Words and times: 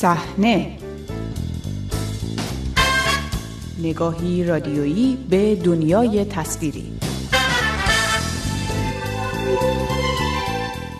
صحنه. 0.00 0.76
نگاهی 3.78 4.44
رادیویی 4.44 5.18
به 5.30 5.56
دنیای 5.56 6.24
تصویری. 6.24 6.92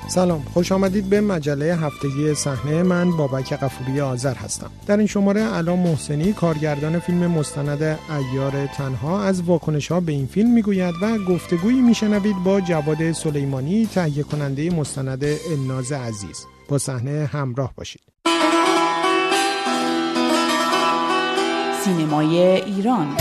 سلام 0.08 0.42
خوش 0.54 0.72
آمدید 0.72 1.10
به 1.10 1.20
مجله 1.20 1.76
هفتگی 1.76 2.34
صحنه. 2.34 2.82
من 2.82 3.16
بابک 3.16 3.52
قفوری 3.52 4.00
آذر 4.00 4.34
هستم. 4.34 4.70
در 4.86 4.96
این 4.96 5.06
شماره 5.06 5.56
الان 5.56 5.78
محسنی 5.78 6.32
کارگردان 6.32 6.98
فیلم 6.98 7.26
مستند 7.26 7.82
ایار 7.82 8.66
تنها 8.66 9.22
از 9.22 9.42
واکنش 9.42 9.92
ها 9.92 10.00
به 10.00 10.12
این 10.12 10.26
فیلم 10.26 10.50
می‌گوید 10.54 10.94
و 11.02 11.18
گفتگویی 11.18 11.80
میشنوید 11.80 12.36
با 12.44 12.60
جواد 12.60 13.12
سلیمانی 13.12 13.86
تهیه 13.86 14.22
کننده 14.22 14.70
مستند 14.70 15.24
الناز 15.24 15.92
عزیز. 15.92 16.46
با 16.68 16.78
صحنه 16.78 17.30
همراه 17.32 17.72
باشید. 17.76 18.00
سینمای 21.84 22.38
ایران. 22.38 23.16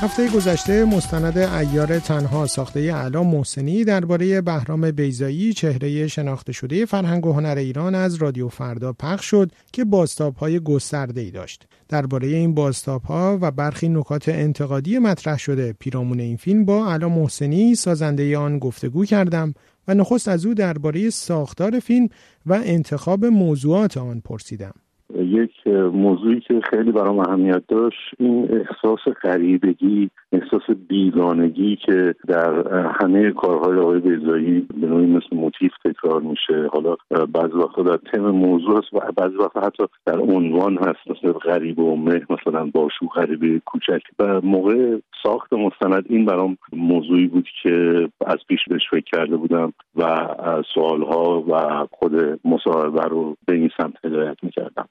هفته 0.00 0.28
گذشته 0.28 0.84
مستند 0.84 1.38
ایار 1.38 1.98
تنها 1.98 2.46
ساخته 2.46 2.94
علا 2.94 3.22
محسنی 3.22 3.84
درباره 3.84 4.40
بهرام 4.40 4.90
بیزایی 4.90 5.52
چهره 5.52 6.06
شناخته 6.06 6.52
شده 6.52 6.84
فرهنگ 6.84 7.26
و 7.26 7.32
هنر 7.32 7.54
ایران 7.58 7.94
از 7.94 8.14
رادیو 8.14 8.48
فردا 8.48 8.92
پخش 8.92 9.24
شد 9.26 9.50
که 9.72 9.84
باستاب 9.84 10.36
های 10.36 10.60
گسترده 10.60 11.20
ای 11.20 11.30
داشت. 11.30 11.66
درباره 11.88 12.28
این 12.28 12.54
باستاب 12.54 13.02
ها 13.02 13.38
و 13.40 13.50
برخی 13.50 13.88
نکات 13.88 14.28
انتقادی 14.28 14.98
مطرح 14.98 15.38
شده 15.38 15.72
پیرامون 15.72 16.20
این 16.20 16.36
فیلم 16.36 16.64
با 16.64 16.92
علا 16.92 17.08
محسنی 17.08 17.74
سازنده 17.74 18.38
آن 18.38 18.58
گفتگو 18.58 19.04
کردم. 19.04 19.54
و 19.88 19.94
نخست 19.94 20.28
از 20.28 20.46
او 20.46 20.54
درباره 20.54 21.10
ساختار 21.10 21.78
فیلم 21.78 22.08
و 22.46 22.52
انتخاب 22.64 23.24
موضوعات 23.24 23.96
آن 23.96 24.20
پرسیدم. 24.20 24.74
یک 25.28 25.66
موضوعی 25.92 26.40
که 26.40 26.60
خیلی 26.70 26.92
برام 26.92 27.18
اهمیت 27.18 27.62
داشت 27.68 28.14
این 28.18 28.48
احساس 28.50 29.14
غریبگی 29.22 30.10
احساس 30.32 30.76
بیگانگی 30.88 31.76
که 31.76 32.14
در 32.28 32.68
همه 33.00 33.30
کارهای 33.30 33.78
آقای 33.78 34.00
بیزایی 34.00 34.66
به 34.80 34.86
نوعی 34.86 35.06
مثل 35.06 35.36
موتیف 35.36 35.72
تکرار 35.84 36.20
میشه. 36.20 36.68
حالا 36.72 36.96
بعضی 37.10 37.52
وقتا 37.52 37.82
در 37.82 37.96
تم 38.12 38.30
موضوع 38.30 38.78
هست 38.78 38.94
و 38.94 38.98
بعضی 39.16 39.36
وقتا 39.36 39.60
حتی 39.60 39.84
در 40.06 40.18
عنوان 40.20 40.78
هست 40.78 41.10
مثل 41.10 41.32
غریب 41.32 41.78
و 41.78 41.96
مه 41.96 42.26
مثلا 42.30 42.70
باشو 42.74 43.06
غریبه 43.06 43.60
کوچک. 43.64 44.02
و 44.18 44.40
موقع 44.40 44.98
ساخت 45.22 45.52
مستند 45.52 46.04
این 46.08 46.24
برام 46.24 46.56
موضوعی 46.72 47.26
بود 47.26 47.48
که 47.62 48.08
از 48.26 48.38
پیش 48.48 48.60
بهش 48.68 48.82
فکر 48.90 49.04
کرده 49.12 49.36
بودم 49.36 49.72
و 49.96 50.28
سوالها 50.74 51.44
و 51.48 51.86
خود 51.90 52.40
مصاحبه 52.44 53.02
رو 53.02 53.36
به 53.46 53.54
این 53.54 53.70
سمت 53.76 54.04
هدایت 54.04 54.36
می‌کردم. 54.42 54.88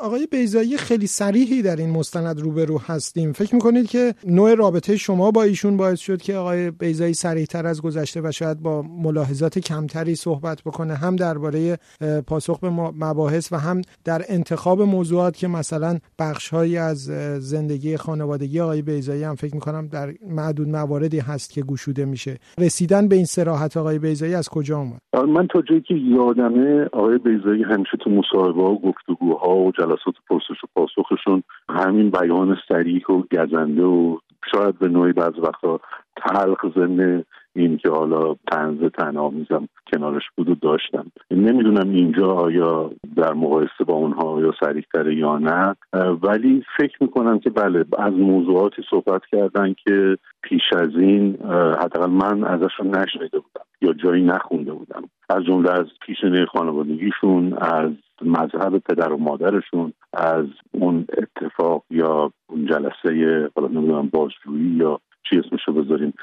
آقای 0.00 0.26
بیزایی 0.30 0.76
خیلی 0.76 1.06
سریحی 1.06 1.62
در 1.62 1.76
این 1.76 1.90
مستند 1.90 2.40
روبرو 2.40 2.78
هستیم. 2.78 3.32
فکر 3.32 3.54
می‌کنید 3.54 3.86
که 3.86 4.14
نوع 4.26 4.54
رابطه 4.54 4.96
شما 4.96 5.30
با 5.30 5.42
ایشون 5.42 5.76
باعث 5.76 6.00
شد 6.00 6.22
که 6.22 6.36
آقای 6.36 6.70
بیزایی 6.70 7.14
سریحتر 7.14 7.66
از 7.66 7.82
گذشته 7.82 8.20
و 8.24 8.32
شاید 8.32 8.60
با 8.60 8.82
ملاحظات 8.82 9.58
کمتری 9.58 10.14
صحبت 10.14 10.62
بکنه 10.62 10.94
هم 10.94 11.16
درباره 11.16 11.78
پاسخ 12.26 12.60
به 12.60 12.70
مباحث 12.70 13.52
و 13.52 13.56
هم 13.56 13.82
در 14.04 14.22
انتخاب 14.28 14.82
موضوعات 14.82 15.36
که 15.36 15.48
مثلا 15.48 15.98
بخشهایی 16.18 16.76
از 16.76 16.98
زندگی 17.38 17.96
خانوادگی 17.96 18.60
آقای 18.60 18.82
بیزایی 18.82 19.22
هم 19.22 19.34
فکر 19.34 19.54
می‌کنم 19.54 19.88
در 19.88 20.14
معدود 20.28 20.68
مواردی 20.68 21.18
هست 21.18 21.50
که 21.50 21.62
گشوده 21.62 22.04
میشه. 22.04 22.38
رسیدن 22.58 23.08
به 23.08 23.16
این 23.16 23.24
سراحت 23.24 23.76
آقای 23.76 23.98
بیزایی 23.98 24.34
از 24.34 24.48
کجا 24.48 24.78
اومد؟ 24.78 25.00
من 25.28 25.46
تا 25.46 25.62
جایی 25.62 25.80
که 25.80 25.94
یادمه 25.94 26.84
آقای 26.92 27.18
بیزایی 27.18 27.62
همیشه 27.62 27.96
تو 28.04 28.10
مصاحبه 28.10 28.62
و 28.62 28.78
گفتگوها 28.78 29.65
و 29.66 29.70
جلسات 29.70 30.14
پرسش 30.28 30.64
و 30.64 30.66
پاسخشون 30.74 31.42
همین 31.68 32.10
بیان 32.10 32.58
سریح 32.68 33.06
و 33.06 33.22
گزنده 33.32 33.82
و 33.82 34.18
شاید 34.54 34.78
به 34.78 34.88
نوعی 34.88 35.12
بعض 35.12 35.38
وقتا 35.38 35.80
تلخ 36.16 36.66
زنه 36.76 37.24
این 37.56 37.76
که 37.76 37.90
حالا 37.90 38.36
تنز 38.52 38.78
تنامیزم 38.98 39.68
کنارش 39.92 40.22
بود 40.36 40.48
و 40.48 40.54
داشتم. 40.54 41.06
نمی‌دونم 41.30 41.90
اینجا 41.90 42.30
آیا 42.30 42.90
در 43.16 43.32
مقایسه 43.32 43.84
با 43.86 43.94
اونها 43.94 44.22
آیا 44.22 44.52
سریعتره 44.60 45.14
یا 45.14 45.38
نه 45.38 45.74
ولی 46.22 46.64
فکر 46.78 46.96
می‌کنم 47.00 47.38
که 47.38 47.50
بله 47.50 47.84
از 47.98 48.12
موضوعاتی 48.12 48.82
صحبت 48.90 49.22
کردن 49.32 49.74
که 49.86 50.18
پیش 50.42 50.62
از 50.72 50.90
این 50.96 51.36
حداقل 51.80 52.10
من 52.10 52.44
ازشون 52.44 52.96
نشنیده 52.96 53.38
بودم 53.38 53.64
یا 53.80 53.92
جایی 53.92 54.24
نخونده 54.24 54.72
بودم. 54.72 55.02
از 55.28 55.44
جمله 55.44 55.70
از 55.70 55.86
پیشنه 56.06 56.46
خانوادگیشون 56.46 57.52
از 57.52 57.90
مذهب 58.22 58.78
پدر 58.78 59.12
و 59.12 59.16
مادرشون 59.16 59.92
از 60.12 60.46
اون 60.72 61.06
اتفاق 61.18 61.84
یا 61.90 62.32
اون 62.46 62.66
جلسه 62.66 63.50
حالا 63.56 63.68
نمی‌دونم 63.68 64.08
بازجویی 64.08 64.76
یا 64.76 65.00
چی 65.30 65.38
اسمشو 65.38 65.72
بذاریم 65.72 66.14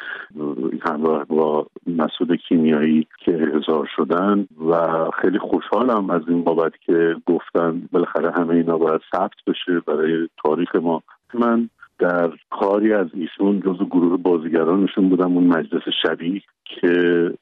همراه 0.85 1.25
با 1.25 1.67
مسعود 1.87 2.35
کیمیایی 2.35 3.07
که 3.25 3.33
احضار 3.33 3.89
شدن 3.95 4.47
و 4.69 5.05
خیلی 5.21 5.39
خوشحالم 5.39 6.09
از 6.09 6.21
این 6.27 6.43
بابت 6.43 6.73
که 6.85 7.15
گفتن 7.25 7.89
بالاخره 7.91 8.31
همه 8.31 8.53
اینا 8.53 8.77
باید 8.77 9.01
ثبت 9.15 9.37
بشه 9.47 9.79
برای 9.87 10.29
تاریخ 10.43 10.75
ما. 10.75 11.03
من 11.33 11.69
در 11.99 12.31
کاری 12.49 12.93
از 12.93 13.07
ایشون 13.13 13.59
جز 13.59 13.77
گروه 13.77 14.17
بازیگرانشون 14.17 15.09
بودم 15.09 15.37
اون 15.37 15.47
مجلس 15.47 15.83
شبیه 16.03 16.41
که 16.65 16.91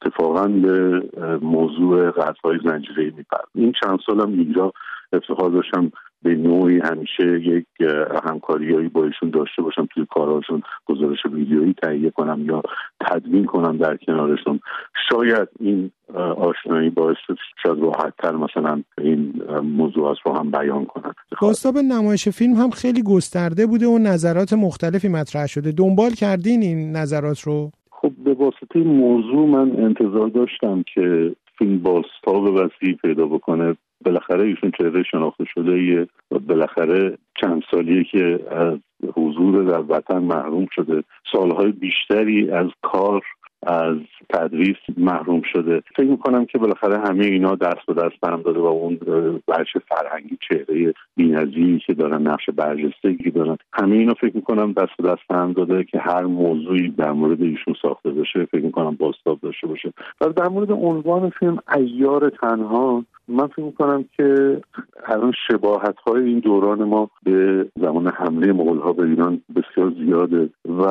اتفاقا 0.02 0.48
به 0.48 1.02
موضوع 1.42 2.10
قطعهای 2.10 2.58
زنجیره 2.64 3.04
میپرد. 3.04 3.48
این 3.54 3.72
چند 3.82 3.98
سالم 4.06 4.32
اینجا 4.32 4.72
افتخار 5.12 5.50
داشتم 5.50 5.92
به 6.22 6.34
نوعی 6.34 6.80
همیشه 6.84 7.40
یک 7.40 7.66
همکاریایی 8.24 8.88
با 8.88 9.04
ایشون 9.04 9.30
داشته 9.30 9.62
باشم 9.62 9.88
توی 9.94 10.06
کارهاشون 10.10 10.62
گزارش 10.86 11.18
ویدیویی 11.32 11.74
تهیه 11.82 12.10
کنم 12.10 12.46
یا 12.46 12.62
تدوین 13.00 13.44
کنم 13.44 13.76
در 13.76 13.96
کنارشون. 13.96 14.60
شاید 15.10 15.48
این 15.60 15.90
آشنایی 16.36 16.90
باعث 16.90 17.16
شد 17.62 17.78
راحتتر 17.80 18.36
مثلا 18.36 18.82
این 18.98 19.42
موضوعات 19.62 20.16
رو 20.24 20.32
هم 20.32 20.50
بیان 20.50 20.84
کنم 20.84 21.11
باستاب 21.42 21.78
نمایش 21.78 22.28
فیلم 22.28 22.54
هم 22.54 22.70
خیلی 22.70 23.02
گسترده 23.02 23.66
بوده 23.66 23.86
و 23.86 23.98
نظرات 23.98 24.52
مختلفی 24.52 25.08
مطرح 25.08 25.46
شده. 25.46 25.72
دنبال 25.72 26.10
کردین 26.10 26.62
این 26.62 26.96
نظرات 26.96 27.40
رو؟ 27.40 27.70
خب 27.90 28.12
به 28.24 28.34
واسطه 28.34 28.78
موضوع 28.78 29.48
من 29.48 29.84
انتظار 29.84 30.28
داشتم 30.28 30.84
که 30.94 31.36
فیلم 31.58 31.78
باستاب 31.78 32.42
وسیعی 32.44 32.94
پیدا 33.02 33.26
بکنه. 33.26 33.76
بالاخره 34.04 34.46
ایشون 34.46 34.72
چهره 34.78 35.02
شناخته 35.02 35.44
شده 35.54 35.82
یه 35.82 36.06
و 36.30 36.38
بالاخره 36.38 37.18
چند 37.42 37.62
سالیه 37.70 38.04
که 38.04 38.40
از 38.50 38.78
حضور 39.16 39.64
در 39.64 39.80
وطن 39.88 40.18
محروم 40.18 40.66
شده. 40.72 41.02
سالهای 41.32 41.72
بیشتری 41.72 42.50
از 42.50 42.66
کار 42.82 43.22
از 43.66 43.96
تدریس 44.28 44.76
محروم 44.96 45.42
شده. 45.52 45.82
فکر 45.96 46.06
می‌کنم 46.06 46.46
که 46.46 46.58
بالاخره 46.58 46.98
همه 46.98 47.24
اینا 47.24 47.54
دست 47.54 47.86
به 47.86 47.94
دست 47.94 48.24
هم 48.24 48.42
داده 48.42 48.60
و 48.60 48.64
اون 48.64 48.98
بخش 49.48 49.76
فرهنگی 49.88 50.38
چهره 50.48 50.94
بینظیری 51.16 51.82
که 51.86 51.94
دارن 51.94 52.22
نقش 52.26 52.50
برجستگی 52.50 53.30
دارن 53.30 53.56
همه 53.72 53.96
اینا 53.96 54.14
فکر 54.14 54.36
می‌کنم 54.36 54.72
دست 54.72 54.96
به 54.98 55.08
دست 55.08 55.30
هم 55.30 55.52
داده 55.52 55.84
که 55.84 55.98
هر 55.98 56.22
موضوعی 56.22 56.88
در 56.88 57.12
مورد 57.12 57.42
ایشون 57.42 57.74
ساخته 57.82 58.10
بشه 58.10 58.44
فکر 58.44 58.64
می‌کنم 58.64 58.96
باستاب 58.96 59.40
داشته 59.40 59.66
باشه. 59.66 59.92
و 60.20 60.28
در 60.28 60.48
مورد 60.48 60.72
عنوان 60.72 61.30
فیلم 61.30 61.58
ایار 61.76 62.30
تنها 62.30 63.04
من 63.32 63.46
فکر 63.46 63.62
می‌کنم 63.62 64.04
که 64.16 64.60
الان 65.06 65.32
شباهت 65.48 65.96
های 66.06 66.24
این 66.24 66.38
دوران 66.38 66.84
ما 66.84 67.10
به 67.22 67.66
زمان 67.80 68.08
حمله 68.08 68.52
مغول 68.52 68.78
ها 68.78 68.92
به 68.92 69.02
ایران 69.02 69.40
بسیار 69.56 69.92
زیاده 69.98 70.48
و 70.64 70.82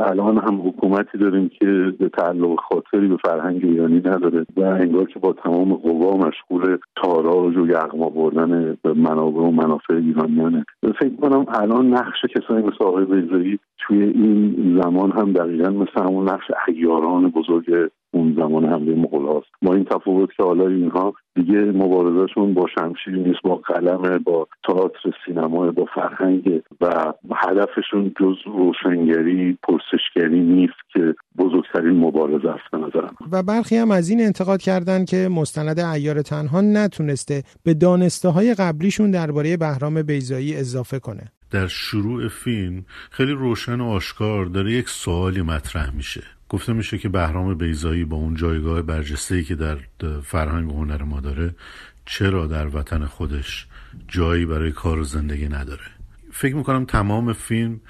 الان 0.00 0.38
هم 0.38 0.68
حکومتی 0.68 1.18
داریم 1.18 1.48
که 1.48 1.94
به 1.98 2.08
تعلق 2.08 2.60
خاطری 2.60 3.08
به 3.08 3.16
فرهنگ 3.16 3.60
ایرانی 3.64 3.98
نداره 3.98 4.46
و 4.56 4.60
انگار 4.60 5.04
که 5.04 5.18
با 5.18 5.32
تمام 5.32 5.74
قوا 5.74 6.16
مشغول 6.16 6.78
تاراج 6.96 7.56
و 7.56 7.66
یغما 7.66 8.08
بردن 8.08 8.76
منابع 8.84 9.40
و 9.40 9.50
منافع 9.50 9.94
ایرانیانه. 9.94 10.64
فکر 10.82 11.16
کنم 11.20 11.46
الان 11.48 11.86
نقش 11.86 12.18
کسانی 12.36 12.62
مثل 12.62 12.84
آقای 12.84 13.04
بیزایی 13.04 13.58
توی 13.86 14.02
این 14.02 14.80
زمان 14.82 15.12
هم 15.12 15.32
دقیقا 15.32 15.70
مثل 15.70 16.04
همون 16.04 16.28
نقش 16.28 16.44
ایاران 16.68 17.30
بزرگ 17.30 17.90
اون 18.14 18.34
زمان 18.38 18.64
حمله 18.64 18.94
مغول 18.94 19.26
هاست. 19.26 19.46
با 19.62 19.74
این 19.74 19.84
تفاوت 19.84 20.28
که 20.36 20.42
حالا 20.42 20.68
اینها 20.68 21.14
دیگه 21.34 21.58
مبارزهشون 21.58 22.54
با 22.54 22.66
شمشیر 22.74 23.14
نیست 23.16 23.42
با 23.42 23.54
قلم 23.54 24.18
با 24.18 24.48
تئاتر 24.68 25.10
سینما 25.26 25.70
با 25.70 25.84
فرهنگ 25.94 26.62
و 26.80 27.12
هدفشون 27.34 28.12
جز 28.20 28.36
روشنگری 28.46 29.58
پرسشگری 29.62 30.40
نیست 30.40 30.74
که 30.92 31.14
بزرگترین 31.38 31.96
مبارزه 31.96 32.48
است 32.50 32.70
به 32.72 32.78
نظرم. 32.78 33.14
و 33.32 33.42
برخی 33.42 33.76
هم 33.76 33.90
از 33.90 34.10
این 34.10 34.20
انتقاد 34.20 34.60
کردن 34.60 35.04
که 35.04 35.28
مستند 35.30 35.80
ایار 35.80 36.22
تنها 36.22 36.60
نتونسته 36.60 37.42
به 37.64 37.74
دانسته 37.74 38.28
های 38.28 38.54
قبلیشون 38.54 39.10
درباره 39.10 39.56
بهرام 39.56 40.02
بیزایی 40.02 40.56
اضافه 40.56 40.98
کنه. 40.98 41.32
در 41.52 41.66
شروع 41.66 42.28
فیلم 42.28 42.84
خیلی 43.10 43.32
روشن 43.32 43.80
و 43.80 43.84
آشکار 43.84 44.46
داره 44.46 44.72
یک 44.72 44.88
سوالی 44.88 45.42
مطرح 45.42 45.90
میشه. 45.90 46.22
گفته 46.48 46.72
میشه 46.72 46.98
که 46.98 47.08
بهرام 47.08 47.54
بیزایی 47.54 48.04
با 48.04 48.16
اون 48.16 48.34
جایگاه 48.34 48.82
برجسته 48.82 49.42
که 49.42 49.54
در 49.54 49.78
فرهنگ 50.24 50.72
و 50.72 50.76
هنر 50.76 51.02
ما 51.02 51.20
داره 51.20 51.54
چرا 52.06 52.46
در 52.46 52.76
وطن 52.76 53.04
خودش 53.04 53.66
جایی 54.08 54.46
برای 54.46 54.72
کار 54.72 54.98
و 54.98 55.04
زندگی 55.04 55.48
نداره؟ 55.48 55.84
فکر 56.32 56.54
می‌کنم 56.54 56.84
تمام 56.84 57.32
فیلم 57.32 57.80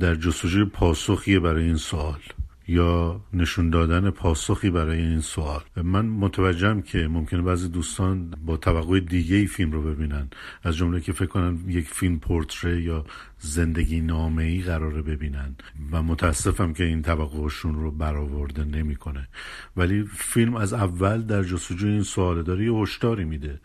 در 0.00 0.14
جستجوی 0.14 0.64
پاسخیه 0.64 1.40
برای 1.40 1.64
این 1.64 1.76
سوال. 1.76 2.20
یا 2.68 3.20
نشون 3.32 3.70
دادن 3.70 4.10
پاسخی 4.10 4.70
برای 4.70 4.98
این 4.98 5.20
سوال. 5.20 5.60
من 5.76 6.06
متوجهم 6.06 6.82
که 6.82 7.08
ممکنه 7.08 7.42
بعضی 7.42 7.68
دوستان 7.68 8.34
با 8.46 8.56
توقع 8.56 9.00
دیگه 9.00 9.36
ای 9.36 9.46
فیلم 9.46 9.72
رو 9.72 9.82
ببینن. 9.82 10.30
از 10.62 10.76
جمله 10.76 11.00
که 11.00 11.12
فکر 11.12 11.26
کنن 11.26 11.58
یک 11.66 11.88
فیلم 11.88 12.18
پورتره 12.18 12.82
یا 12.82 13.04
زندگی 13.38 14.00
نامه 14.00 14.44
ای 14.44 14.60
قراره 14.60 15.02
ببینن. 15.02 15.56
و 15.92 16.02
متاسفم 16.02 16.72
که 16.72 16.84
این 16.84 17.02
توقعشون 17.02 17.74
رو 17.74 17.90
برآورده 17.90 18.64
نمی‌کنه. 18.64 19.28
ولی 19.76 20.04
فیلم 20.14 20.54
از 20.54 20.72
اول 20.72 21.22
در 21.22 21.42
جستجوی 21.42 21.90
این 21.90 22.02
سوال 22.02 22.42
داره 22.42 22.64
یه 22.64 22.72
هشداری 22.72 23.24
میده. 23.24 23.60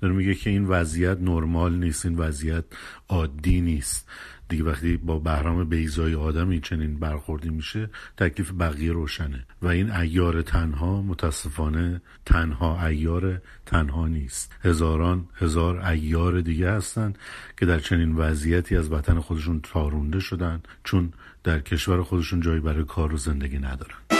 داره 0.00 0.14
میگه 0.14 0.34
که 0.34 0.50
این 0.50 0.64
وضعیت 0.64 1.18
نرمال 1.20 1.74
نیست 1.74 2.06
این 2.06 2.16
وضعیت 2.16 2.64
عادی 3.08 3.60
نیست. 3.60 4.08
دیگه 4.48 4.64
وقتی 4.64 4.96
با 4.96 5.18
بهرام 5.18 5.64
بیزای 5.64 6.14
آدمی 6.14 6.60
چنین 6.60 6.98
برخوردی 6.98 7.48
میشه 7.48 7.90
تکلیف 8.16 8.52
بقیه 8.52 8.92
روشنه. 8.92 9.46
و 9.62 9.66
این 9.66 9.90
ایار 9.90 10.42
تنها 10.42 11.02
متاسفانه 11.02 12.00
تنها 12.26 12.86
ایار 12.86 13.42
تنها 13.66 14.08
نیست. 14.08 14.52
هزاران 14.62 15.28
هزار 15.34 15.76
ایار 15.76 16.40
دیگه 16.40 16.70
هستن 16.70 17.12
که 17.58 17.66
در 17.66 17.78
چنین 17.78 18.16
وضعیتی 18.16 18.76
از 18.76 18.92
وطن 18.92 19.20
خودشون 19.20 19.60
تارونده 19.62 20.20
شدن 20.20 20.60
چون 20.84 21.12
در 21.44 21.60
کشور 21.60 22.02
خودشون 22.02 22.40
جایی 22.40 22.60
برای 22.60 22.84
کار 22.84 23.14
و 23.14 23.16
زندگی 23.16 23.58
ندارن. 23.58 24.15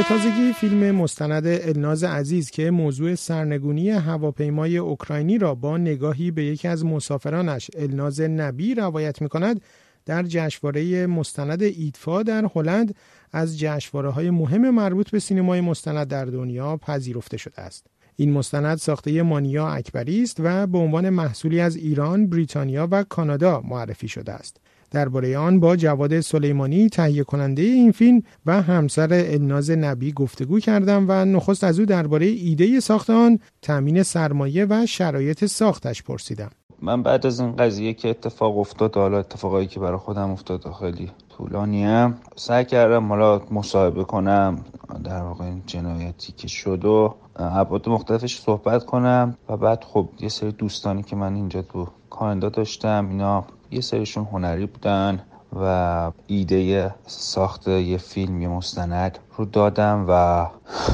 به 0.00 0.06
تازگی 0.08 0.52
فیلم 0.52 0.90
مستند 0.90 1.46
الناز 1.46 2.04
عزیز 2.04 2.50
که 2.50 2.70
موضوع 2.70 3.14
سرنگونی 3.14 3.90
هواپیمای 3.90 4.76
اوکراینی 4.76 5.38
را 5.38 5.54
با 5.54 5.78
نگاهی 5.78 6.30
به 6.30 6.44
یکی 6.44 6.68
از 6.68 6.84
مسافرانش 6.84 7.70
الناز 7.78 8.20
نبی 8.20 8.74
روایت 8.74 9.22
می 9.22 9.28
کند 9.28 9.60
در 10.06 10.22
جشنواره 10.22 11.06
مستند 11.06 11.62
ایدفا 11.62 12.22
در 12.22 12.50
هلند 12.54 12.94
از 13.32 13.58
جشنواره 13.58 14.10
های 14.10 14.30
مهم 14.30 14.70
مربوط 14.70 15.10
به 15.10 15.18
سینمای 15.18 15.60
مستند 15.60 16.08
در 16.08 16.24
دنیا 16.24 16.76
پذیرفته 16.76 17.36
شده 17.36 17.60
است. 17.60 17.86
این 18.16 18.32
مستند 18.32 18.78
ساخته 18.78 19.22
مانیا 19.22 19.68
اکبری 19.68 20.22
است 20.22 20.36
و 20.40 20.66
به 20.66 20.78
عنوان 20.78 21.10
محصولی 21.10 21.60
از 21.60 21.76
ایران، 21.76 22.26
بریتانیا 22.26 22.88
و 22.90 23.02
کانادا 23.02 23.60
معرفی 23.60 24.08
شده 24.08 24.32
است. 24.32 24.60
درباره 24.90 25.38
آن 25.38 25.60
با 25.60 25.76
جواد 25.76 26.20
سلیمانی 26.20 26.88
تهیه 26.88 27.24
کننده 27.24 27.62
این 27.62 27.92
فیلم 27.92 28.22
و 28.46 28.62
همسر 28.62 29.08
الناز 29.12 29.70
نبی 29.70 30.12
گفتگو 30.12 30.60
کردم 30.60 31.06
و 31.08 31.24
نخست 31.24 31.64
از 31.64 31.78
او 31.78 31.86
درباره 31.86 32.26
ایده 32.26 32.80
ساخت 32.80 33.10
آن 33.10 33.38
تامین 33.62 34.02
سرمایه 34.02 34.66
و 34.70 34.86
شرایط 34.86 35.44
ساختش 35.44 36.02
پرسیدم. 36.02 36.50
من 36.82 37.02
بعد 37.02 37.26
از 37.26 37.40
این 37.40 37.56
قضیه 37.56 37.94
که 37.94 38.08
اتفاق 38.08 38.58
افتاد 38.58 38.96
حالا 38.96 39.18
اتفاقایی 39.18 39.66
که 39.66 39.80
برای 39.80 39.98
خودم 39.98 40.30
افتاد 40.30 40.72
خیلی 40.80 41.10
طولانیه. 41.40 42.14
سعی 42.36 42.64
کردم 42.64 43.08
حالا 43.08 43.40
مصاحبه 43.50 44.04
کنم 44.04 44.64
در 45.04 45.22
واقع 45.22 45.44
این 45.44 45.62
جنایتی 45.66 46.32
که 46.32 46.48
شد 46.48 46.84
و 46.84 47.14
ابعاد 47.36 47.88
مختلفش 47.88 48.40
صحبت 48.40 48.84
کنم. 48.84 49.36
و 49.48 49.56
بعد 49.56 49.84
خب 49.84 50.08
یه 50.20 50.28
سری 50.28 50.52
دوستانی 50.52 51.02
که 51.02 51.16
من 51.16 51.34
اینجا 51.34 51.62
تو 51.62 51.86
کانادا 52.10 52.48
داشتم 52.48 53.08
اینا 53.10 53.44
یه 53.70 53.80
سریشون 53.80 54.24
هنری 54.24 54.66
بودن 54.66 55.22
و 55.56 56.12
ایده 56.26 56.94
ساخت 57.06 57.68
یه 57.68 57.96
فیلم 57.96 58.42
یه 58.42 58.48
مستند 58.48 59.18
رو 59.36 59.44
دادم 59.44 60.06
و 60.08 60.46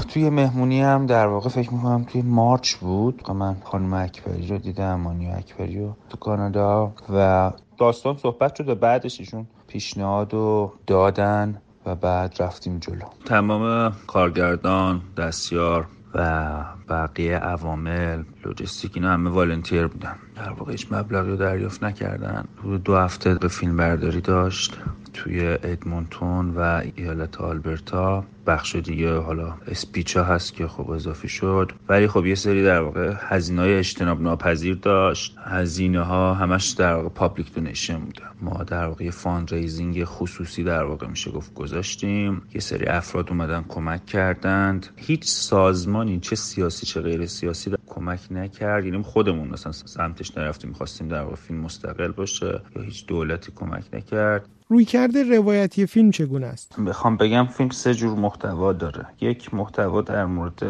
توی 0.08 0.30
مهمونی 0.30 0.82
هم 0.82 1.06
در 1.06 1.26
واقع 1.26 1.48
فکر 1.48 1.74
می‌کنم 1.74 2.04
توی 2.04 2.22
مارچ 2.22 2.74
بود 2.74 3.30
من 3.30 3.56
خانم 3.64 3.94
اکبری 3.94 4.46
رو 4.46 4.58
دیدم 4.58 4.94
مانیو 4.94 5.30
اکبری 5.36 5.80
رو 5.80 5.92
تو 6.08 6.16
کانادا 6.16 6.92
و 7.14 7.50
داستان 7.78 8.16
صحبت 8.16 8.54
شد 8.54 8.68
و 8.68 8.74
بعدش 8.74 9.20
ایشون 9.20 9.46
پیشنهاد 9.68 10.32
رو 10.32 10.72
دادن 10.86 11.62
و 11.86 11.94
بعد 11.94 12.34
رفتیم 12.38 12.78
جلو. 12.78 13.06
تمام 13.24 13.92
کارگردان 14.06 15.00
دستیار 15.16 15.86
و 16.14 16.64
بقیه 16.88 17.36
عوامل 17.36 18.22
لوجستیک 18.44 18.92
اینا 18.94 19.12
همه 19.12 19.30
volunteer 19.30 19.86
بودن. 19.86 20.16
در 20.36 20.50
واقع 20.50 20.72
هیچ 20.72 20.92
مبلغی 20.92 21.30
رو 21.30 21.36
دریافت 21.36 21.84
نکردن. 21.84 22.44
دو 22.84 22.96
هفته 22.96 23.34
به 23.34 23.48
فیلم 23.48 23.76
برداری 23.76 24.20
داشت. 24.20 24.78
توی 25.16 25.46
ادمونتون 25.46 26.50
و 26.50 26.82
ایالت 26.96 27.40
آلبرتا. 27.40 28.24
بخش 28.46 28.76
دیگه 28.76 29.16
حالا 29.18 29.54
speech 29.66 30.16
ها 30.16 30.24
هست 30.24 30.54
که 30.54 30.66
خب 30.66 30.90
اضافی 30.90 31.28
شد. 31.28 31.72
ولی 31.88 32.08
خب 32.08 32.26
یه 32.26 32.34
سری 32.34 32.62
در 32.64 32.80
واقع 32.80 33.14
هزینه 33.20 33.60
های 33.60 33.74
اجتناب 33.74 34.22
ناپذیر 34.22 34.74
داشت. 34.74 35.36
هزینه 35.44 36.00
ها 36.00 36.34
همش 36.34 36.70
در 36.70 36.94
واقع 36.94 37.08
public 37.08 37.54
donation 37.54 37.98
بوده. 37.98 38.22
ما 38.40 38.64
در 38.64 38.86
واقع 38.86 39.10
fundraising 39.10 40.04
خصوصی 40.04 40.64
در 40.64 40.84
واقع 40.84 41.06
میشه 41.06 41.30
گفت 41.30 41.54
گذاشتیم. 41.54 42.42
یه 42.54 42.60
سری 42.60 42.86
افراد 42.86 43.30
اومدن 43.30 43.64
کمک 43.68 44.06
کردند. 44.06 44.86
هیچ 44.96 45.24
سازمانی 45.24 46.20
چه 46.20 46.36
سیاسی 46.36 46.86
چه 46.86 47.00
غیر 47.00 47.26
سیاسی 47.26 47.70
کمک 47.96 48.20
نکرد. 48.30 48.84
یعنی 48.84 49.02
خودمون 49.02 49.48
مثلا 49.48 49.72
سمتش 49.72 50.38
نرفتیم 50.38 50.70
می‌خواستیم 50.70 51.08
در 51.08 51.22
واقع 51.22 51.36
فیلم 51.36 51.60
مستقل 51.60 52.12
باشه 52.12 52.62
یا 52.76 52.82
هیچ 52.82 53.06
دولتی 53.06 53.52
کمک 53.56 53.84
نکرد. 53.92 54.48
روی 54.68 54.84
کرده 54.84 55.36
روایتی 55.36 55.86
فیلم 55.86 56.10
چگونه 56.10 56.46
است؟ 56.46 56.80
بخوام 56.80 57.16
بگم 57.16 57.46
فیلم 57.46 57.70
سه 57.70 57.94
جور 57.94 58.18
محتوا 58.18 58.72
داره. 58.72 59.06
یک 59.20 59.54
محتوا 59.54 60.02
در 60.02 60.26
مورد 60.26 60.62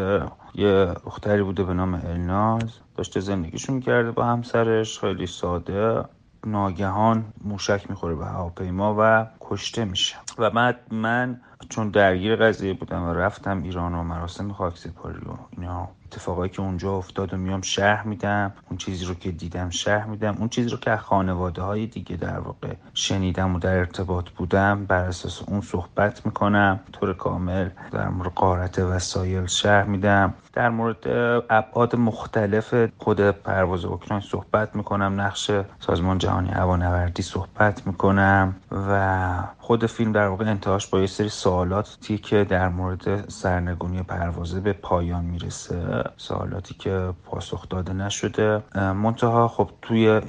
یه 0.54 0.94
دختری 1.04 1.42
بوده 1.42 1.64
به 1.64 1.74
نام 1.74 1.94
الناز. 1.94 2.70
داشته 2.96 3.20
زندگیشون 3.20 3.80
کرده 3.80 4.10
با 4.10 4.24
همسرش 4.24 5.00
خیلی 5.00 5.26
ساده 5.26 6.04
ناگهان 6.46 7.24
موشک 7.44 7.90
می‌خوره 7.90 8.14
به 8.14 8.26
هواپیما 8.26 8.96
و 8.98 9.26
کشته 9.40 9.84
میشه. 9.84 10.16
و 10.38 10.50
بعد 10.50 10.80
من 10.90 11.40
چون 11.68 11.90
درگیر 11.90 12.36
قضیه 12.36 12.74
بودم 12.74 13.02
و 13.02 13.12
رفتم 13.12 13.62
ایران 13.62 13.94
و 13.94 14.02
مراسم 14.02 14.52
خاکسپاری 14.52 15.18
و 15.18 15.32
اینا 15.50 15.88
اتفاقایی 16.12 16.50
که 16.50 16.62
اونجا 16.62 16.92
افتاد 16.92 17.34
و 17.34 17.36
میام 17.36 17.60
شهر 17.60 18.06
میدم 18.06 18.52
اون 18.70 18.78
چیزی 18.78 19.04
رو 19.04 19.14
که 19.14 19.30
دیدم 19.30 19.70
شهر 19.70 20.06
میدم 20.06 20.36
اون 20.38 20.48
چیزی 20.48 20.68
رو 20.68 20.76
که 20.76 20.96
خانواده 20.96 21.62
های 21.62 21.86
دیگه 21.86 22.16
در 22.16 22.38
واقع 22.38 22.74
شنیدم 22.94 23.54
و 23.54 23.58
در 23.58 23.76
ارتباط 23.78 24.30
بودم 24.30 24.84
بر 24.84 25.04
اساس 25.04 25.42
اون 25.48 25.60
صحبت 25.60 26.26
می‌کنم. 26.26 26.80
طور 26.92 27.12
کامل 27.12 27.68
در 27.92 28.08
مورد 28.08 28.32
قارت 28.32 28.78
وسایل 28.78 29.46
شهر 29.46 29.84
میدم. 29.84 30.34
در 30.52 30.70
مورد 30.70 31.08
ابعاد 31.50 31.96
مختلف 31.96 32.74
خود 32.98 33.20
پرواز 33.20 33.84
اوکراین 33.84 34.20
صحبت 34.20 34.76
می‌کنم 34.76 35.20
نقش 35.20 35.50
سازمان 35.80 36.18
جهانی 36.18 36.50
هوانوردی 36.50 37.22
صحبت 37.22 37.86
می‌کنم 37.86 38.54
و 38.90 39.22
خود 39.58 39.86
فیلم 39.86 40.12
در 40.12 40.26
واقع 40.26 40.44
انتهاش 40.44 40.86
با 40.86 41.00
یه 41.00 41.06
سری 41.06 41.28
سوالاتی 41.28 42.18
که 42.18 42.44
در 42.44 42.68
مورد 42.68 43.30
سرنگونی 43.30 44.02
پروازه 44.02 44.60
به 44.60 44.72
پایان 44.72 45.24
می‌رسه. 45.24 45.95
سوالاتی 46.16 46.74
که 46.74 47.12
پاسخ 47.24 47.68
داده 47.68 47.92
نشده. 47.92 48.62
منتها 48.74 49.48
خب 49.48 49.70
توی 49.82 50.20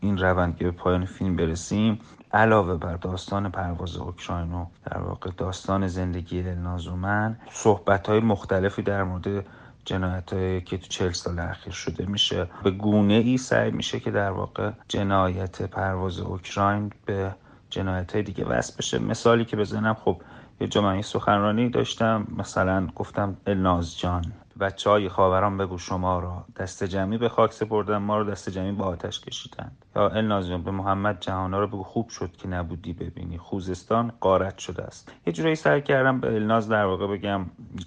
این 0.00 0.18
روند 0.18 0.56
که 0.56 0.64
به 0.64 0.70
پایان 0.70 1.04
فیلم 1.04 1.36
برسیم 1.36 2.00
علاوه 2.32 2.76
بر 2.76 2.96
داستان 2.96 3.50
پرواز 3.50 3.96
اوکراین 3.96 4.52
و 4.52 4.66
در 4.90 4.98
واقع 4.98 5.30
داستان 5.36 5.86
زندگی 5.86 6.42
دلنازومن 6.42 7.36
صحبت 7.50 8.08
های 8.08 8.20
مختلفی 8.20 8.82
در 8.82 9.04
مورد 9.04 9.44
جنایت 9.84 10.30
که 10.64 10.78
تو 10.78 10.86
چل 10.88 11.10
سال 11.10 11.38
اخیر 11.38 11.72
شده 11.72 12.06
میشه. 12.06 12.46
به 12.64 12.70
گونه 12.70 13.14
ای 13.14 13.36
سعی 13.36 13.70
میشه 13.70 14.00
که 14.00 14.10
در 14.10 14.30
واقع 14.30 14.70
جنایت 14.88 15.62
پرواز 15.62 16.20
اوکراین 16.20 16.92
به 17.06 17.34
جنایت 17.70 18.12
های 18.12 18.22
دیگه 18.22 18.44
وصل 18.44 18.74
بشه. 18.78 18.98
مثالی 18.98 19.44
که 19.44 19.56
بزنم 19.56 19.94
خب 19.94 20.20
یه 20.60 20.68
جا 20.68 21.02
سخنرانی 21.02 21.68
داشتم. 21.68 22.26
مثلا 22.36 22.86
گفتم 22.94 23.36
الناز 23.46 23.98
جان. 23.98 24.32
بچه 24.60 24.90
های 24.90 25.08
خاوران 25.08 25.58
بگو 25.58 25.78
شما 25.78 26.18
را. 26.18 26.44
دست 26.56 26.84
جمعی 26.84 27.18
به 27.18 27.28
خاک 27.28 27.52
سپردن 27.52 27.96
ما 27.96 28.18
رو 28.18 28.30
دست 28.30 28.50
جمعی 28.50 28.72
با 28.72 28.84
آتش 28.84 29.20
کشیدند. 29.20 29.84
یا 29.96 30.08
الناز 30.08 30.50
به 30.50 30.70
محمد 30.70 31.20
جهانا 31.20 31.60
رو 31.60 31.66
بگو 31.66 31.82
خوب 31.82 32.08
شد 32.08 32.32
که 32.36 32.48
نبودی 32.48 32.92
ببینی. 32.92 33.38
خوزستان 33.38 34.12
قارت 34.20 34.58
شده 34.58 34.82
است. 34.82 35.12
یه 35.26 35.32
جورایی 35.32 35.54
سعی 35.56 35.82
کردم 35.82 36.20
به 36.20 36.34
الناز 36.34 36.68
در 36.68 36.84
واقع 36.84 37.06
بگم 37.06 37.46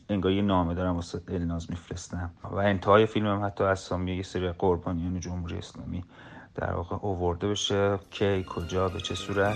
انگار 0.10 0.32
یه 0.32 0.42
نامه 0.42 0.74
دارم 0.74 0.96
واسه 0.96 1.22
الناز 1.28 1.70
میفرستم. 1.70 2.32
و 2.44 2.56
انتهای 2.56 3.06
فیلمم 3.06 3.46
حتی 3.46 3.64
اسامی 3.64 4.16
یه 4.16 4.24
سری 4.24 4.52
قربانیان 4.52 5.20
جمهوری 5.20 5.58
اسلامی. 5.58 6.04
در 6.58 6.74
واقع 6.74 6.96
اوورده 7.02 7.48
بشه 7.48 8.00
کی 8.12 8.46
کجا 8.50 8.88
به 8.88 9.00
چه 9.02 9.16
صورت؟ 9.16 9.56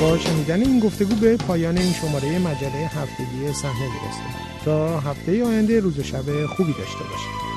با 0.00 0.18
شنیدن 0.18 0.60
این 0.62 0.80
گفتگو 0.80 1.14
به 1.14 1.36
پایان 1.36 1.78
این 1.78 1.92
شماره 1.92 2.38
مجله 2.38 2.86
هفتگی 2.86 3.52
صحنه 3.52 3.84
می‌رسیم 3.84 4.50
تا 4.64 5.00
هفته 5.00 5.44
آینده 5.44 5.80
روز 5.80 5.98
و 5.98 6.02
شب 6.02 6.46
خوبی 6.46 6.72
داشته 6.72 7.04
باشید. 7.04 7.49